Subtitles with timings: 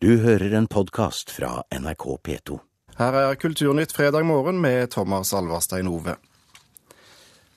[0.00, 2.58] Du hører en podkast fra NRK P2.
[3.00, 6.14] Her er Kulturnytt fredag morgen med Thomas Alverstein Ove.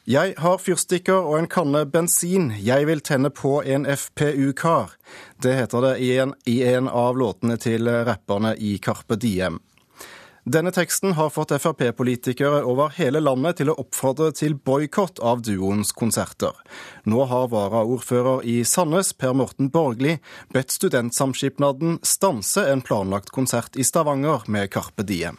[0.09, 2.50] Jeg har fyrstikker og en kanne bensin.
[2.58, 4.96] Jeg vil tenne på en FPU-kar.
[5.38, 9.61] Det heter det i en, i en av låtene til rapperne i Carpe Diem.
[10.43, 15.91] Denne teksten har fått Frp-politikere over hele landet til å oppfordre til boikott av duoens
[15.93, 16.55] konserter.
[17.05, 20.15] Nå har varaordfører i Sandnes, Per Morten Borgli,
[20.49, 25.37] bedt Studentsamskipnaden stanse en planlagt konsert i Stavanger med Carpe Diem.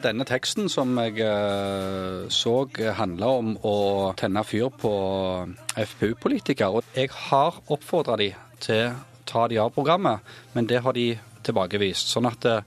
[0.00, 2.54] Denne teksten som jeg uh, så
[2.96, 3.76] handla om å
[4.16, 4.92] tenne fyr på
[5.76, 6.80] FPU-politikere.
[6.96, 8.30] Jeg har oppfordra de
[8.64, 8.96] til å
[9.28, 10.24] ta de av programmet,
[10.56, 11.12] men det har de
[11.44, 12.08] tilbakevist.
[12.08, 12.64] Sånn at Eh,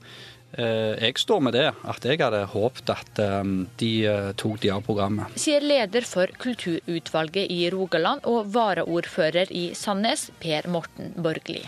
[0.58, 4.84] jeg står med det, at jeg hadde håpet at eh, de eh, tok de av
[4.86, 5.38] programmet.
[5.40, 11.62] Sier leder for kulturutvalget i Rogaland og varaordfører i Sandnes, Per Morten Borgli.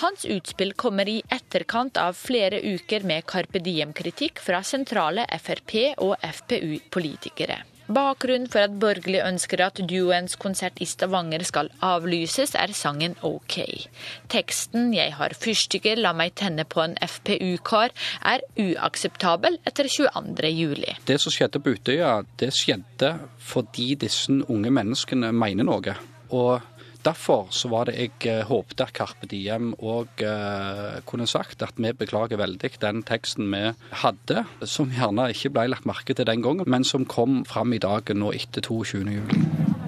[0.00, 6.14] Hans utspill kommer i etterkant av flere uker med Carpe Diem-kritikk fra sentrale Frp- og
[6.24, 7.58] FpU-politikere.
[7.88, 13.88] Bakgrunnen for at borgerlige ønsker at duoens konsert i Stavanger skal avlyses, er sangen OK.
[14.28, 20.52] Teksten 'Jeg har fyrstikker, la meg tenne på en FPU-kar' er uakseptabel etter 22.
[20.52, 20.96] juli.
[21.06, 25.96] Det som skjedde på Utøya, det skjedde fordi disse unge menneskene mener noe.
[26.30, 26.60] Og
[27.06, 31.78] Derfor så var det jeg eh, håpte at Carpe Diem òg eh, kunne sagt at
[31.78, 33.62] vi beklager veldig den teksten vi
[34.02, 37.82] hadde, som gjerne ikke ble lagt merke til den gangen, men som kom fram i
[37.82, 39.78] dag nå etter 22.07.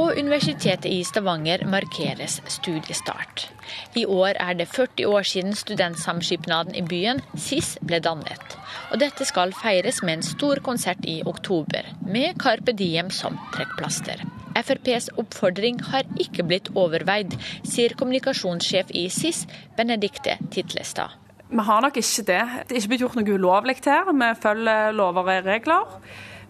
[0.00, 3.50] På Universitetet i Stavanger markeres studiestart.
[3.98, 8.56] I år er det 40 år siden Studentsamskipnaden i byen, SIS, ble dannet.
[8.94, 14.24] Og dette skal feires med en stor konsert i oktober, med Carpe Diem som trekkplaster.
[14.58, 19.46] FrPs oppfordring har ikke blitt overveid, sier kommunikasjonssjef i SIS,
[19.78, 21.16] Benedikte Titlestad.
[21.50, 22.42] Vi har nok ikke det.
[22.68, 24.10] Det er ikke blitt gjort noe ulovlig her.
[24.10, 25.96] Vi følger lover og regler.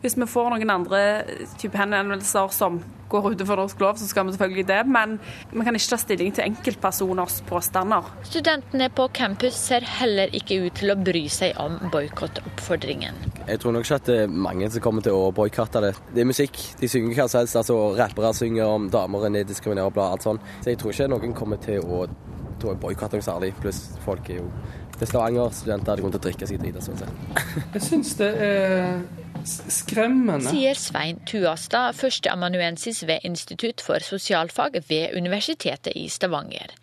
[0.01, 1.01] Hvis vi får noen andre
[1.61, 2.81] type henvendelser som
[3.11, 4.79] går utenfor norsk lov, så skal vi selvfølgelig det.
[4.89, 5.19] Men
[5.51, 8.09] vi kan ikke ta stilling til enkeltpersoners påstander.
[8.29, 13.19] Studentene på campus ser heller ikke ut til å bry seg om boikottoppfordringen.
[13.51, 15.95] Jeg tror nok ikke at det er mange som kommer til å boikotte det.
[16.15, 16.61] Det er musikk.
[16.81, 17.59] De synger hva som helst.
[17.61, 20.41] altså Rappere synger om damer er bla, alt sånt.
[20.63, 22.07] Så jeg tror ikke noen kommer til å
[22.61, 23.55] boikotte noe særlig.
[23.61, 24.53] Pluss folk er jo
[25.01, 27.21] Det er Stavanger-studenter, de kommer til å drikke seg drita sånn sett.
[27.73, 28.99] Jeg syns det er
[29.47, 30.49] skremmende.
[30.49, 36.75] Sier Svein Tuastad, førsteamanuensis ved Institutt for sosialfag ved Universitetet i Stavanger.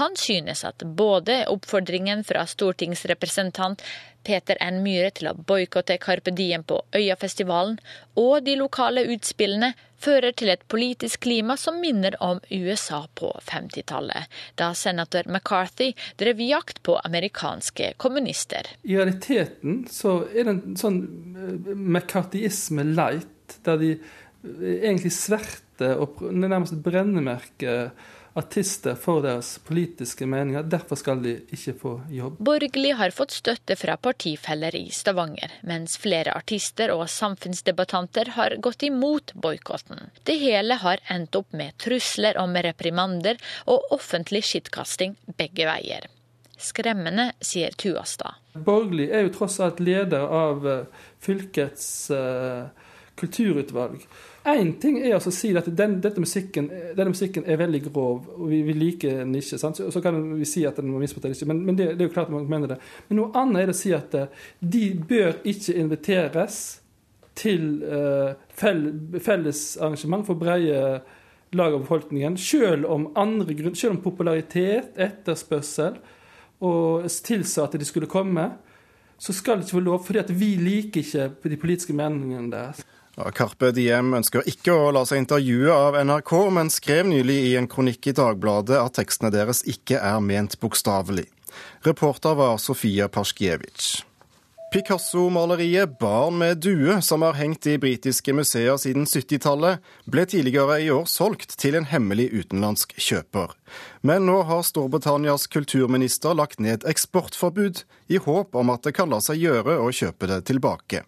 [0.00, 3.84] Han synes at både oppfordringen fra stortingsrepresentant
[4.24, 4.82] Peter N.
[4.84, 7.78] Myhre til å boikotte Carpe Diem på Øyafestivalen,
[8.20, 14.30] og de lokale utspillene fører til et politisk klima som minner om USA på 50-tallet,
[14.60, 18.68] da senator McCarthy drev jakt på amerikanske kommunister.
[18.84, 21.02] I realiteten så er det en sånn
[21.34, 27.92] eh, McCarthyisme light, der de eh, egentlig sverter og nærmest brennemerker
[28.38, 30.62] artister for deres politiske meninger.
[30.62, 32.38] Derfor skal de ikke få jobb.
[32.38, 38.86] Borgli har fått støtte fra partifeller i Stavanger, mens flere artister og samfunnsdebattanter har gått
[38.86, 40.10] imot boikotten.
[40.24, 46.06] Det hele har endt opp med trusler om reprimander og offentlig skittkasting begge veier.
[46.60, 48.36] Skremmende, sier Tuastad.
[48.52, 52.68] Borgli er jo tross alt leder av eh, fylkets uh,
[53.16, 54.04] kulturutvalg.
[54.48, 58.62] Én ting er å si at den, musikken, denne musikken er veldig grov, og vi,
[58.64, 59.58] vi liker den ikke.
[59.60, 62.14] Så, så, kan vi si at den må misforstås, men, men det, det, er jo
[62.14, 62.78] klart man mener det.
[63.08, 66.60] Men noe annet er det å si at eh, de bør ikke inviteres
[67.40, 70.80] til uh, felles arrangement for breie
[71.56, 75.96] lag av befolkningen, selv om, andre grunn, selv om popularitet, etterspørsel
[76.66, 78.44] og tilsa at de skulle komme,
[79.20, 82.84] så skal de ikke få lov, fordi at vi liker ikke de politiske meningene deres.
[83.34, 87.68] Karpe Diem ønsker ikke å la seg intervjue av NRK, men skrev nylig i en
[87.70, 91.26] kronikk i Dagbladet at tekstene deres ikke er ment bokstavelig.
[91.84, 94.09] Reporter var Sofia Paskiewicz.
[94.70, 100.90] Picasso-maleriet 'Barn med due', som har hengt i britiske museer siden 70-tallet, ble tidligere i
[100.94, 103.50] år solgt til en hemmelig utenlandsk kjøper.
[104.06, 107.82] Men nå har Storbritannias kulturminister lagt ned eksportforbud,
[108.14, 111.02] i håp om at det kan la seg gjøre å kjøpe det tilbake.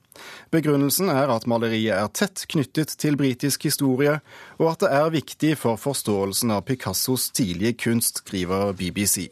[0.50, 4.16] Begrunnelsen er at maleriet er tett knyttet til britisk historie,
[4.58, 9.30] og at det er viktig for forståelsen av Picassos tidlige kunst, skriver BBC.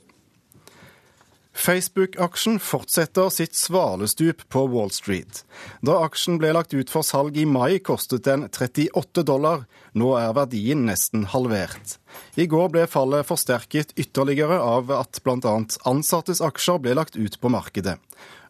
[1.52, 5.42] Facebook-aksjen fortsetter sitt svalestup på Wall Street.
[5.82, 9.66] Da aksjen ble lagt ut for salg i mai, kostet den 38 dollar.
[9.92, 11.98] Nå er verdien nesten halvert.
[12.38, 15.56] I går ble fallet forsterket ytterligere av at bl.a.
[15.90, 17.98] ansattes aksjer ble lagt ut på markedet.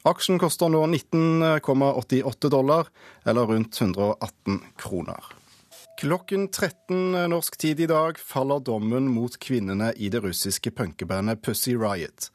[0.09, 2.89] Aksjen koster nå 19,88 dollar,
[3.25, 5.35] eller rundt 118 kroner.
[6.01, 11.75] Klokken 13 norsk tid i dag faller dommen mot kvinnene i det russiske punkebandet Pussy
[11.77, 12.31] Riot.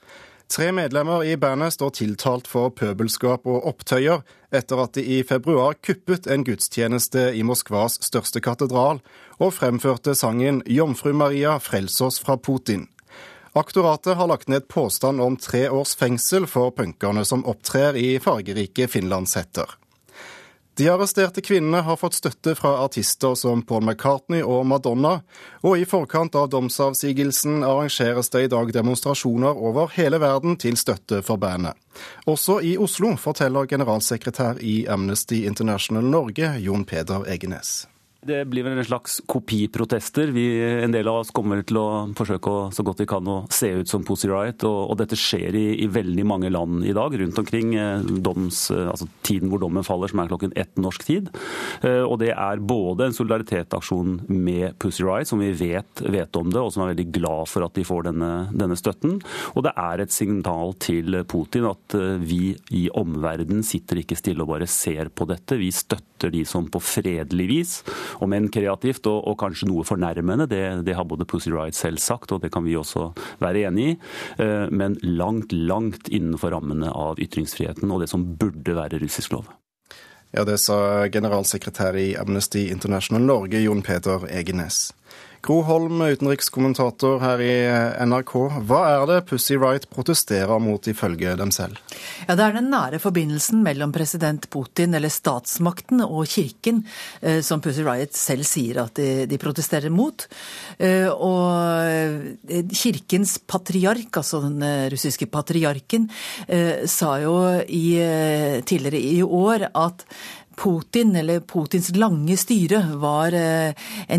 [0.48, 4.22] Tre medlemmer i bandet står tiltalt for pøbelskap og opptøyer
[4.54, 9.02] etter at de i februar kuppet en gudstjeneste i Moskvas største katedral
[9.40, 12.86] og fremførte sangen 'Jomfru Maria, frels oss fra Putin'.
[13.56, 18.88] Aktoratet har lagt ned påstand om tre års fengsel for punkerne som opptrer i fargerike
[18.92, 19.66] finlandshetter.
[20.78, 25.22] De arresterte kvinnene har fått støtte fra artister som Paul McCartney og Madonna,
[25.64, 31.22] og i forkant av domsavsigelsen arrangeres det i dag demonstrasjoner over hele verden til støtte
[31.24, 31.80] for bandet.
[32.28, 37.86] Også i Oslo, forteller generalsekretær i Amnesty International Norge, Jon Peder Egenes.
[38.26, 40.32] Det blir vel en slags kopiprotester.
[40.34, 40.46] Vi,
[40.82, 41.88] en del av oss kommer til å
[42.18, 44.64] forsøke å, så godt vi kan å se ut som Pussy Riot.
[44.66, 47.76] Og, og dette skjer i, i, veldig mange land i dag rundt omkring.
[47.78, 51.30] Eh, doms, eh, altså tiden hvor dommen faller, som er klokken ett norsk tid.
[51.86, 56.50] Eh, og det er både en solidaritetaksjon med Pussy Riot, som vi vet, vet, om
[56.50, 59.20] det, og som er veldig glad for at de får denne, denne støtten.
[59.54, 64.56] Og det er et signal til Putin at vi i omverdenen sitter ikke stille og
[64.56, 65.62] bare ser på dette.
[65.62, 67.78] Vi støtter de som på fredelig vis
[68.24, 70.48] om enn kreativt og, og, kanskje noe fornærmende.
[70.52, 73.12] Det, det, har både Pussy Riot selv sagt, og det kan vi også
[73.44, 73.98] være enig i.
[74.44, 79.52] Eh, men langt, langt innenfor rammene av ytringsfriheten og det som burde være russisk lov.
[80.36, 84.90] Ja, Det sa generalsekretær i Amnesty International Norge, Jon Peter Egenes.
[85.46, 87.54] Gro Holm, utenrikskommentator her i
[88.10, 88.32] NRK.
[88.66, 91.78] Hva er det Pussy Riot protesterer mot, ifølge dem selv?
[92.26, 96.82] Ja, Det er den nære forbindelsen mellom president Putin, eller statsmakten, og kirken,
[97.22, 100.26] eh, som Pussy Riot selv sier at de, de protesterer mot.
[100.80, 106.10] Eh, og eh, kirkens patriark, altså den russiske patriarken,
[106.90, 107.36] sa jo
[107.70, 108.00] i,
[108.66, 110.06] tidligere i år at
[110.56, 113.74] Putin, eller Putins lange styre, var, eh,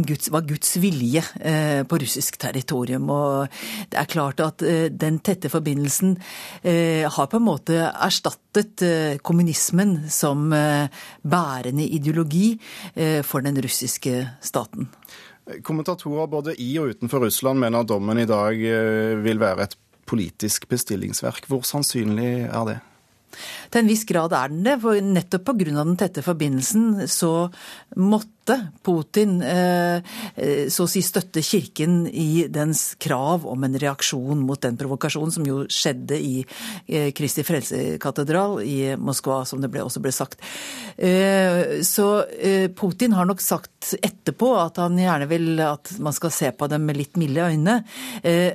[0.06, 3.10] Guds, var Guds, vilje eh, på russisk territorium.
[3.10, 3.48] Og
[3.90, 6.16] det er klart at eh, den tette forbindelsen
[6.66, 8.82] har på en måte erstattet
[9.24, 12.56] kommunismen som bærende ideologi
[13.26, 14.88] for den russiske staten.
[15.66, 18.58] Kommentatorer både i og utenfor Russland mener dommen i dag
[19.22, 19.76] vil være et
[20.08, 21.46] politisk bestillingsverk.
[21.50, 22.78] Hvor sannsynlig er det?
[23.70, 25.72] Til en viss grad er den det, for nettopp pga.
[25.82, 27.50] den tette forbindelsen så
[27.96, 28.35] måtte
[28.82, 29.96] Putin eh,
[30.34, 35.34] eh, så å si støtte Kirken i dens krav om en reaksjon mot den provokasjonen
[35.34, 36.34] som jo skjedde i
[36.86, 40.38] eh, Kristi Frelsekatedral i Moskva, som det også ble sagt.
[40.96, 42.06] Så
[42.78, 46.86] Putin har nok sagt etterpå at han gjerne vil at man skal se på dem
[46.88, 47.74] med litt milde øyne,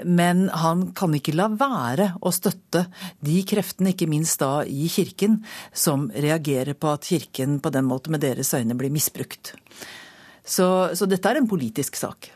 [0.09, 2.87] men han kan ikke la være å støtte
[3.21, 5.41] de kreftene, ikke minst da i Kirken,
[5.73, 9.53] som reagerer på at Kirken på den måten med deres øyne blir misbrukt.
[10.41, 12.31] Så, så dette er en politisk sak.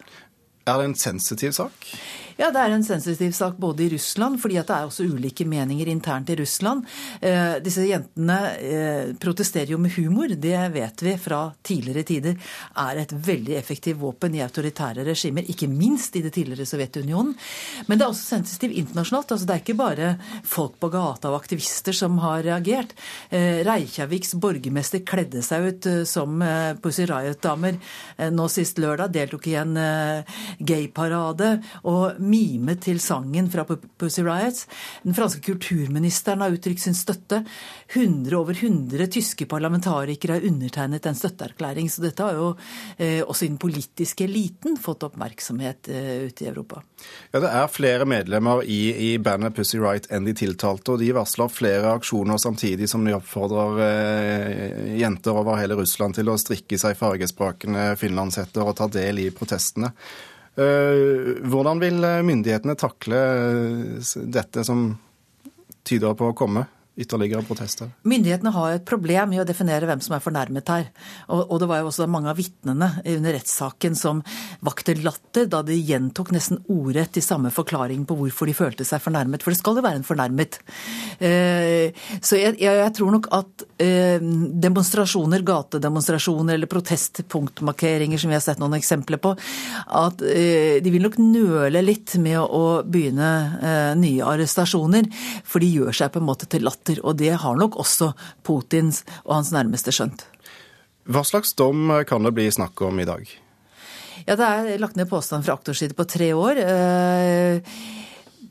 [0.65, 1.89] Er det en sensitiv sak?
[2.35, 5.87] Ja, det er en sensitiv sak både i Russland, fordi det er også ulike meninger
[5.87, 6.83] internt i Russland.
[7.23, 10.33] Eh, disse jentene eh, protesterer jo med humor.
[10.35, 12.35] Det vet vi fra tidligere tider
[12.83, 17.31] er et veldig effektivt våpen i autoritære regimer, ikke minst i det tidligere Sovjetunionen.
[17.87, 19.31] Men det er også sensitivt internasjonalt.
[19.31, 20.11] altså Det er ikke bare
[20.43, 22.91] folk på gata og aktivister som har reagert.
[23.29, 29.15] Eh, Reykjaviks borgermester kledde seg ut eh, som eh, Pussy Riot-damer eh, nå sist lørdag,
[29.15, 29.79] deltok i en
[30.59, 31.55] gayparade.
[31.87, 34.65] og mime til sangen fra Pussy Riots.
[35.05, 37.43] Den franske kulturministeren har uttrykt sin støtte.
[37.93, 41.89] 100, over 100 tyske parlamentarikere har undertegnet en støtteerklæring.
[41.91, 42.51] Så dette har jo
[42.97, 46.81] eh, også i den politiske eliten fått oppmerksomhet eh, ute i Europa.
[47.31, 51.11] Ja, Det er flere medlemmer i, i bandet Pussy Riot enn de tiltalte, og de
[51.15, 56.79] varsler flere aksjoner samtidig som de oppfordrer eh, jenter over hele Russland til å strikke
[56.81, 59.91] seg fargesprakende finlandshetter og ta del i protestene.
[60.55, 63.19] Eh, hvordan vil myndighetene takle
[64.31, 64.87] dette som
[65.85, 66.65] tyder på å komme?
[66.95, 67.89] Ytterligere protester?
[68.07, 70.87] Myndighetene har et problem i å definere hvem som er fornærmet her.
[71.27, 74.21] Og, og det var jo også mange av vitnene under rettssaken som
[74.65, 79.03] vakte latter da de gjentok nesten ordrett de samme forklaringene på hvorfor de følte seg
[79.03, 79.43] fornærmet.
[79.43, 80.59] For det skal jo være en fornærmet.
[81.19, 84.23] Eh, så jeg, jeg, tror nok at eh,
[84.65, 89.35] demonstrasjoner, gatedemonstrasjoner eller protestpunktmarkeringer som vi har sett noen eksempler på,
[89.99, 95.07] at eh, de vil nok nøle litt med å, begynne nye arrestasjoner.
[95.47, 98.13] For de gjør seg på en måte til latter stater, og det har nok også
[98.43, 100.25] Putins og hans nærmeste skjønt.
[101.05, 103.25] Hva slags dom kan det bli snakk om i dag?
[104.25, 106.57] Ja, Det er lagt ned påstand fra aktors side på tre år.
[106.57, 107.61] Eh,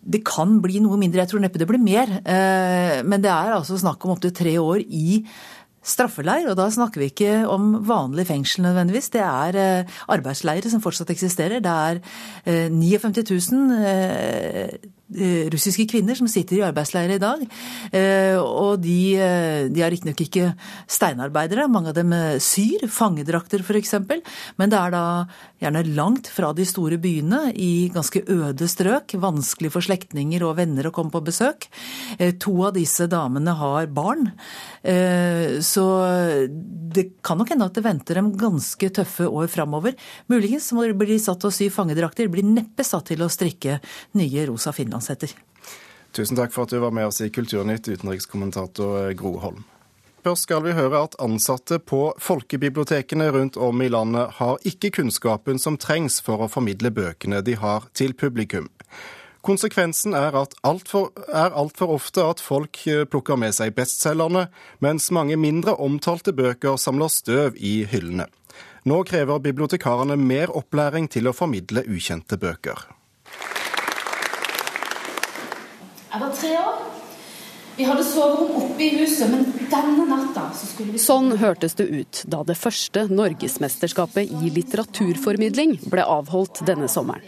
[0.05, 2.07] det kan bli noe mindre, jeg tror neppe det blir mer.
[2.25, 5.25] Eh, men det er altså snakk om opptil tre år i
[5.85, 9.11] straffeleir, og da snakker vi ikke om vanlig fengsel nødvendigvis.
[9.11, 11.61] Det er eh, arbeidsleirer som fortsatt eksisterer.
[11.61, 14.79] Det er 59 000 Eh,
[15.13, 17.43] russiske kvinner som sitter i arbeidsleire i dag.
[17.93, 20.55] Eh, og de, eh, de er riktignok ikke
[20.89, 23.95] steinarbeidere, mange av dem syr, fangedrakter f.eks.
[24.57, 25.05] Men det er da
[25.61, 29.15] gjerne langt fra de store byene, i ganske øde strøk.
[29.21, 31.69] Vanskelig for slektninger og venner å komme på besøk.
[32.41, 34.33] To av disse damene har barn.
[34.85, 35.85] Så
[36.95, 39.97] det kan nok hende at det venter dem ganske tøffe år framover.
[40.33, 43.79] Muligens må de bli satt til å sy fangedrakter, blir neppe satt til å strikke
[44.19, 45.35] nye rosa finlands uansett.
[46.15, 49.65] Tusen takk for at du var med oss i Kulturnytt, utenrikskommentator Gro Holm.
[50.25, 55.61] Først skal vi høre at ansatte på folkebibliotekene rundt om i landet har ikke kunnskapen
[55.61, 58.71] som trengs for å formidle bøkene de har til publikum.
[59.45, 60.33] Konsekvensen er
[60.65, 64.47] altfor alt ofte at folk eh, plukker med seg bestselgerne,
[64.81, 68.31] mens mange mindre omtalte bøker samler støv i hyllene.
[68.89, 72.94] Nå krever bibliotekarene mer opplæring til å formidle ukjente bøker.
[76.15, 76.75] Jeg var tre år.
[77.75, 81.89] Vi hadde soverom oppe i huset, men denne natta så skulle vi Sånn hørtes det
[81.91, 87.27] ut da det første norgesmesterskapet i litteraturformidling ble avholdt denne sommeren.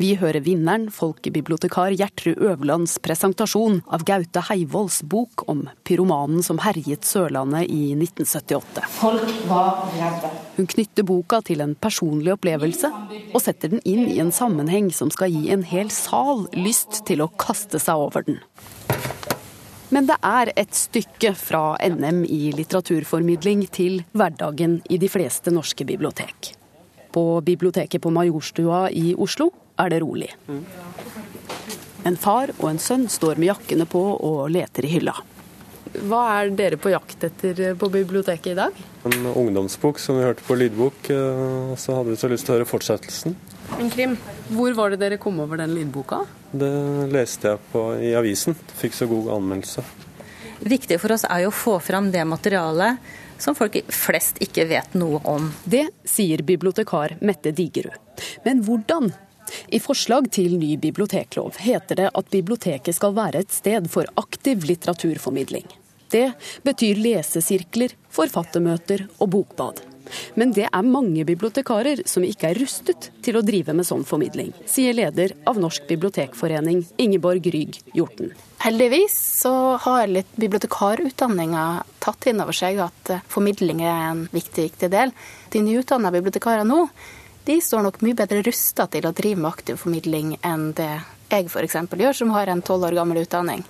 [0.00, 7.06] Vi hører vinneren, folkebibliotekar Gjertrud Øverlands presentasjon av Gaute Heivolds bok om pyromanen som herjet
[7.06, 8.84] Sørlandet i 1978.
[8.98, 10.32] Folk var redde.
[10.56, 12.90] Hun knytter boka til en personlig opplevelse,
[13.32, 17.24] og setter den inn i en sammenheng som skal gi en hel sal lyst til
[17.24, 18.40] å kaste seg over den.
[19.92, 25.84] Men det er et stykke fra NM i litteraturformidling til hverdagen i de fleste norske
[25.84, 26.54] bibliotek.
[27.12, 29.50] På biblioteket på Majorstua i Oslo
[29.82, 30.30] er det rolig.
[32.08, 35.14] En far og en sønn står med jakkene på og leter i hylla.
[35.92, 38.76] Hva er dere på jakt etter på biblioteket i dag?
[39.04, 41.10] En ungdomsbok som vi hørte på lydbok.
[41.12, 43.36] og så hadde vi så lyst til å høre fortsettelsen.
[43.78, 44.16] En krim.
[44.48, 46.22] Hvor var det dere kom over den lydboka?
[46.52, 46.72] Det
[47.12, 48.56] leste jeg på i avisen.
[48.80, 49.84] Fikk så god anmeldelse.
[50.62, 53.12] Viktig for oss er jo å få fram det materialet
[53.42, 55.50] som folk flest ikke vet noe om.
[55.64, 57.98] Det sier bibliotekar Mette Digerud.
[58.46, 59.10] Men hvordan
[59.68, 64.66] i forslag til ny biblioteklov heter det at biblioteket skal være et sted for aktiv
[64.68, 65.66] litteraturformidling.
[66.12, 66.28] Det
[66.66, 69.80] betyr lesesirkler, forfattermøter og bokbad.
[70.34, 74.52] Men det er mange bibliotekarer som ikke er rustet til å drive med sånn formidling,
[74.68, 78.32] sier leder av Norsk bibliotekforening, Ingeborg Rygg Hjorten.
[78.62, 81.64] Heldigvis så har litt bibliotekarutdanninga
[82.02, 85.14] tatt inn over seg at formidling er en viktig, viktig del.
[85.50, 86.84] De nyutdanna bibliotekarer nå
[87.44, 90.92] de står nok mye bedre rusta til å drive med aktiv formidling enn det
[91.32, 91.76] jeg f.eks.
[91.96, 93.64] gjør, som har en tolv år gammel utdanning.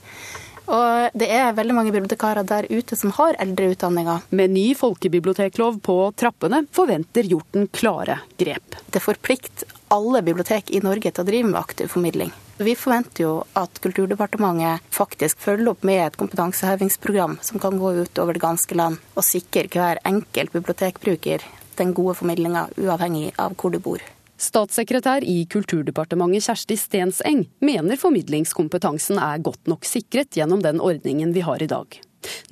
[0.72, 4.28] Og det er veldig mange bibliotekarer der ute som har eldre utdanninger.
[4.30, 8.78] Med ny folkebiblioteklov på trappene forventer Hjorten klare grep.
[8.90, 12.30] Det forplikter alle bibliotek i Norge til å drive med aktiv formidling.
[12.62, 18.20] Vi forventer jo at Kulturdepartementet faktisk følger opp med et kompetansehevingsprogram som kan gå ut
[18.22, 21.42] over det ganske land, og sikre hver enkelt bibliotekbruker
[21.78, 24.02] den gode formidlinga, uavhengig av hvor du bor.
[24.42, 31.44] Statssekretær i Kulturdepartementet Kjersti Stenseng mener formidlingskompetansen er godt nok sikret gjennom den ordningen vi
[31.46, 32.00] har i dag.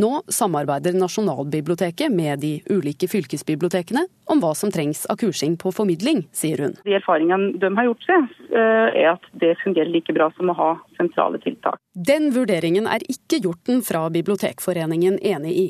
[0.03, 6.25] Nå samarbeider Nasjonalbiblioteket med de ulike fylkesbibliotekene om hva som trengs av kursing på formidling,
[6.35, 6.75] sier hun.
[6.87, 10.57] De erfaringene de har gjort seg, eh, er at det fungerer like bra som å
[10.57, 11.79] ha sentrale tiltak.
[11.95, 15.69] Den vurderingen er ikke Hjorten fra Bibliotekforeningen enig i.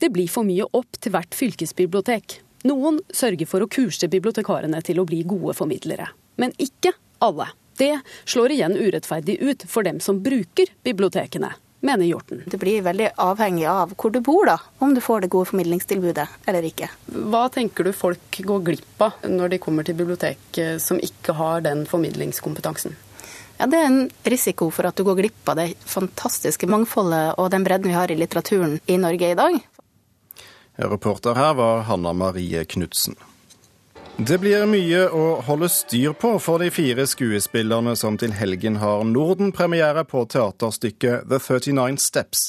[0.00, 2.40] Det blir for mye opp til hvert fylkesbibliotek.
[2.64, 6.06] Noen sørger for å kurse bibliotekarene til å bli gode formidlere,
[6.40, 6.94] men ikke
[7.24, 7.50] alle.
[7.76, 11.50] Det slår igjen urettferdig ut for dem som bruker bibliotekene,
[11.84, 12.40] mener Hjorten.
[12.48, 16.24] Det blir veldig avhengig av hvor du bor, da, om du får det gode formidlingstilbudet
[16.48, 16.88] eller ikke.
[17.12, 21.66] Hva tenker du folk går glipp av når de kommer til bibliotek som ikke har
[21.66, 22.96] den formidlingskompetansen?
[23.58, 27.52] Ja, Det er en risiko for at du går glipp av det fantastiske mangfoldet og
[27.52, 29.60] den bredden vi har i litteraturen i Norge i dag.
[30.76, 33.14] Reporter her var Hanna Marie Knutsen.
[34.16, 39.02] Det blir mye å holde styr på for de fire skuespillerne som til helgen har
[39.06, 42.44] Norden-premiere på teaterstykket The 39 Steps.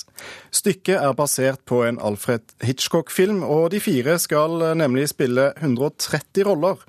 [0.54, 6.82] Stykket er basert på en Alfred Hitchcock-film, og de fire skal nemlig spille 130 roller.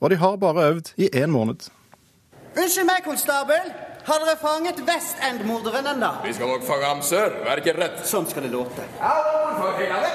[0.00, 1.68] Og de har bare øvd i én måned.
[2.56, 3.72] Unnskyld meg, konstabel.
[4.08, 6.08] Har dere fanget Vestend-morderen ennå?
[6.24, 7.34] Vi skal nok fange ham, sør.
[7.44, 7.98] Vær ikke redd.
[8.08, 8.86] Sånn skal det låte.
[9.02, 10.06] Hallo, for er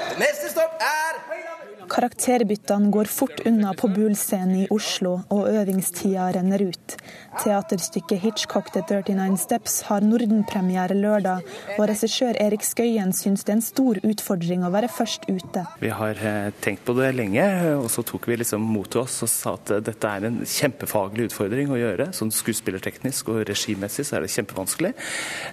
[1.94, 6.96] Karakterbyttene går fort unna på Bull-scenen i Oslo, og øvingstida renner ut.
[7.38, 11.46] Teaterstykket 'Hitchcock The 39 Steps' har Norden-premiere lørdag,
[11.78, 15.62] og regissør Erik Skøyen syns det er en stor utfordring å være først ute.
[15.78, 17.46] Vi har eh, tenkt på det lenge,
[17.78, 20.42] og så tok vi liksom mot til oss og sa at eh, dette er en
[20.42, 22.08] kjempefaglig utfordring å gjøre.
[22.10, 24.92] Sånn skuespillerteknisk og regimessig så er det kjempevanskelig.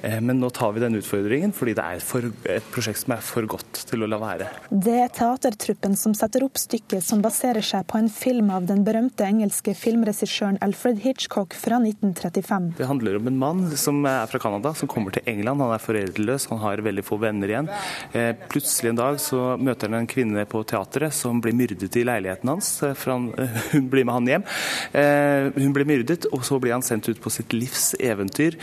[0.09, 3.21] Eh, men nå tar vi den utfordringen fordi det er for, et prosjekt som er
[3.25, 4.49] for godt til å la være.
[4.71, 9.25] Det er teatertruppen som setter stykket som baserer seg på en film av den berømte
[9.25, 12.73] engelske filmregissøren Alfred Hitchcock fra 1935.
[12.77, 15.61] Det handler om en mann som er fra Canada, som kommer til England.
[15.61, 17.69] Han er foreldreløs, han har veldig få venner igjen.
[18.13, 22.05] Eh, plutselig en dag så møter han en kvinne på teatret som blir myrdet i
[22.07, 22.71] leiligheten hans.
[22.83, 23.29] Eh, for han,
[23.73, 24.47] hun blir med han hjem.
[24.93, 28.55] Eh, hun blir myrdet, og så blir han sendt ut på sitt livs eventyr,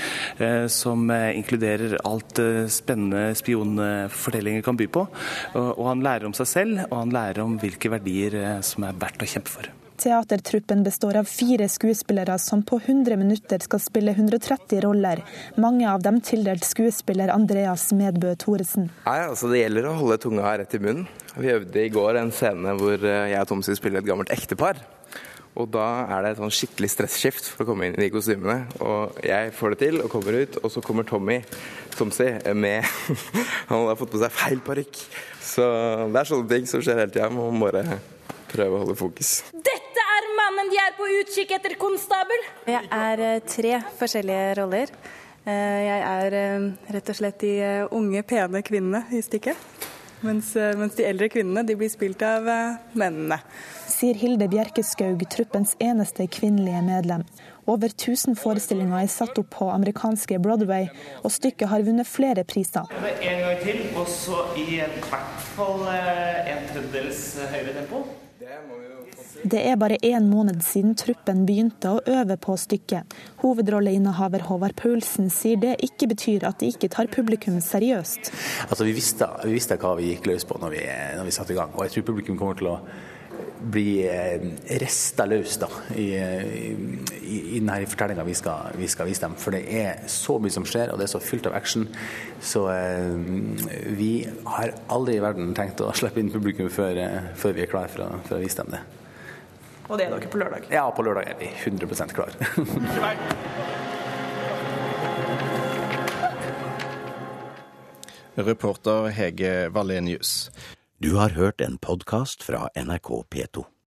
[0.73, 2.39] som inkluderer alt
[2.73, 5.05] spennende spionfortellinger kan by på.
[5.59, 8.97] Og han lærer om seg selv, og han lærer om hvilke verdier eh, som er
[9.01, 9.71] verdt å kjempe for.
[9.99, 15.25] Teatertruppen består av fire skuespillere som på 100 minutter skal spille 130 roller.
[15.59, 18.93] Mange av dem tildelt skuespiller Andreas Medbø Thoresen.
[19.09, 21.09] Nei, altså Det gjelder å holde tunga rett i munnen.
[21.39, 24.31] Vi øvde i går en scene hvor eh, jeg og Tom skal spille et gammelt
[24.35, 24.79] ektepar.
[25.59, 28.69] Og da er det et sånn skikkelig stresskift for å komme inn i de kostymene.
[28.79, 31.41] Og jeg får det til og kommer ut, og så kommer Tommy,
[31.99, 32.87] Tomsi, med
[33.71, 35.03] Han har fått på seg feil parykk.
[35.43, 35.67] Så
[36.13, 37.31] det er sånne ting som skjer hele tida.
[37.35, 37.99] Man må bare
[38.49, 39.41] prøve å holde fokus.
[39.53, 42.47] Dette er mannen de er på utkikk etter, konstabel!
[42.71, 44.95] Jeg er eh, tre forskjellige roller.
[45.43, 47.53] Eh, jeg er eh, rett og slett de
[47.99, 49.78] unge, pene kvinnene i stykket.
[50.27, 52.49] Mens, mens de eldre kvinnene de blir spilt av
[52.99, 53.39] mennene
[53.99, 57.25] sier Hilde Bjerkeskaug, truppens eneste kvinnelige medlem.
[57.69, 60.87] Over 1000 forestillinger er satt opp på amerikanske Broadway,
[61.25, 62.89] og stykket har vunnet flere priser.
[63.03, 68.05] En gang til, og så i hvert fall eh, en tredjedels høyere tempo.
[68.39, 68.63] Det
[69.47, 73.19] er bare én måned siden truppen begynte å øve på stykket.
[73.43, 78.33] Hovedrolleinnehaver Håvard Paulsen sier det ikke betyr at de ikke tar publikum seriøst.
[78.69, 80.83] Altså, vi, visste, vi visste hva vi gikk løs på når vi,
[81.29, 82.81] vi satte i gang, og jeg tror publikum kommer til å
[83.59, 84.41] bli eh,
[84.81, 88.37] rista løs da, i, i, i denne fortellinga vi,
[88.79, 89.35] vi, skal vise dem.
[89.41, 91.89] For det er så mye som skjer, og det er så fylt av action.
[92.41, 93.15] Så eh,
[93.99, 94.13] vi
[94.55, 97.91] har aldri i verden tenkt å slippe inn publikum før, eh, før vi er klar
[97.93, 98.85] for å, for å, vise dem det.
[99.89, 100.63] Og det er dere på lørdag?
[100.73, 102.31] Ja, på lørdag er vi 100% klar.
[108.39, 110.51] Reporter Hege Valenius.
[111.01, 113.69] Du har hørt en podkast fra NRK P2.